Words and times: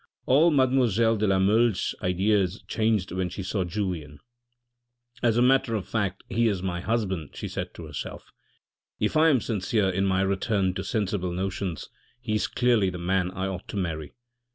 All 0.25 0.49
mademoiselle 0.49 1.15
de 1.15 1.27
la 1.27 1.37
Mole's 1.37 1.93
ideas 2.01 2.63
changed 2.67 3.11
when 3.11 3.29
she 3.29 3.43
saw 3.43 3.63
Julien." 3.63 4.17
As 5.21 5.37
a 5.37 5.43
matter 5.43 5.75
of 5.75 5.87
fact 5.87 6.23
he 6.27 6.47
is 6.47 6.63
my 6.63 6.79
husband," 6.81 7.35
she 7.35 7.47
said 7.47 7.75
to 7.75 7.85
herself." 7.85 8.31
If 8.99 9.15
I 9.15 9.29
am 9.29 9.39
sincere 9.41 9.89
in 9.91 10.07
my 10.07 10.21
return 10.23 10.73
to 10.73 10.83
sensible 10.83 11.31
notions, 11.31 11.87
he 12.19 12.33
is 12.33 12.47
clearly 12.47 12.89
the 12.89 12.97
man 12.97 13.29
I 13.29 13.45
ought 13.45 13.67
to 13.67 13.77
marry." 13.77 14.13